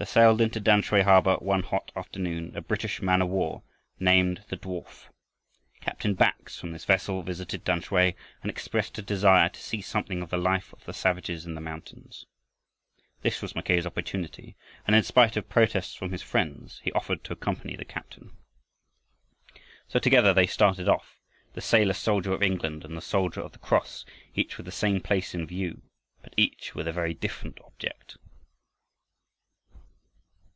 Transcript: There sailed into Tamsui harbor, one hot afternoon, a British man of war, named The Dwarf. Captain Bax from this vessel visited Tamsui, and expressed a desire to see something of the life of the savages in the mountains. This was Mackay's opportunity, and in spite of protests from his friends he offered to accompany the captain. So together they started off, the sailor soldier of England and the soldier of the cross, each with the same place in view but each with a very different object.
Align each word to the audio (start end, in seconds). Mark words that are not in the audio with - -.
There 0.00 0.06
sailed 0.06 0.40
into 0.40 0.62
Tamsui 0.62 1.02
harbor, 1.02 1.34
one 1.40 1.62
hot 1.62 1.92
afternoon, 1.94 2.56
a 2.56 2.62
British 2.62 3.02
man 3.02 3.20
of 3.20 3.28
war, 3.28 3.62
named 3.98 4.42
The 4.48 4.56
Dwarf. 4.56 5.08
Captain 5.82 6.14
Bax 6.14 6.58
from 6.58 6.72
this 6.72 6.86
vessel 6.86 7.20
visited 7.22 7.66
Tamsui, 7.66 8.14
and 8.40 8.48
expressed 8.50 8.96
a 8.96 9.02
desire 9.02 9.50
to 9.50 9.60
see 9.60 9.82
something 9.82 10.22
of 10.22 10.30
the 10.30 10.38
life 10.38 10.72
of 10.72 10.82
the 10.86 10.94
savages 10.94 11.44
in 11.44 11.54
the 11.54 11.60
mountains. 11.60 12.24
This 13.20 13.42
was 13.42 13.54
Mackay's 13.54 13.84
opportunity, 13.84 14.56
and 14.86 14.96
in 14.96 15.02
spite 15.02 15.36
of 15.36 15.50
protests 15.50 15.94
from 15.94 16.12
his 16.12 16.22
friends 16.22 16.80
he 16.82 16.90
offered 16.92 17.22
to 17.24 17.34
accompany 17.34 17.76
the 17.76 17.84
captain. 17.84 18.30
So 19.86 19.98
together 19.98 20.32
they 20.32 20.46
started 20.46 20.88
off, 20.88 21.20
the 21.52 21.60
sailor 21.60 21.92
soldier 21.92 22.32
of 22.32 22.42
England 22.42 22.86
and 22.86 22.96
the 22.96 23.02
soldier 23.02 23.42
of 23.42 23.52
the 23.52 23.58
cross, 23.58 24.06
each 24.34 24.56
with 24.56 24.64
the 24.64 24.72
same 24.72 25.02
place 25.02 25.34
in 25.34 25.44
view 25.46 25.82
but 26.22 26.32
each 26.38 26.74
with 26.74 26.88
a 26.88 26.92
very 26.92 27.12
different 27.12 27.58
object. 27.60 28.16